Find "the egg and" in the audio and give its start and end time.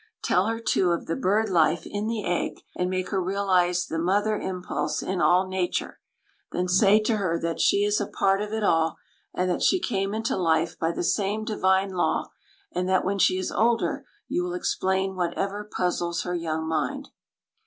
2.07-2.89